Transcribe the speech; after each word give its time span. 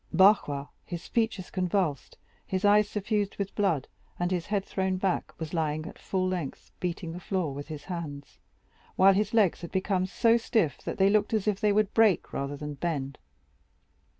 Barrois, 0.11 0.65
his 0.83 1.07
features 1.07 1.51
convulsed, 1.51 2.17
his 2.47 2.65
eyes 2.65 2.89
suffused 2.89 3.37
with 3.37 3.53
blood, 3.53 3.87
and 4.19 4.31
his 4.31 4.47
head 4.47 4.65
thrown 4.65 4.97
back, 4.97 5.31
was 5.39 5.53
lying 5.53 5.85
at 5.85 5.99
full 5.99 6.27
length, 6.27 6.71
beating 6.79 7.11
the 7.11 7.19
floor 7.19 7.53
with 7.53 7.67
his 7.67 7.83
hands, 7.83 8.39
while 8.95 9.13
his 9.13 9.31
legs 9.31 9.61
had 9.61 9.71
become 9.71 10.07
so 10.07 10.37
stiff, 10.37 10.79
that 10.85 10.97
they 10.97 11.11
looked 11.11 11.35
as 11.35 11.47
if 11.47 11.59
they 11.61 11.71
would 11.71 11.93
break 11.93 12.33
rather 12.33 12.57
than 12.57 12.73
bend. 12.73 13.19